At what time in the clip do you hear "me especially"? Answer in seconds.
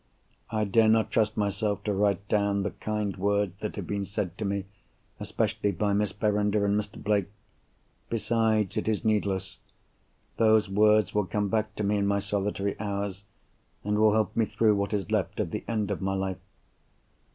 4.45-5.71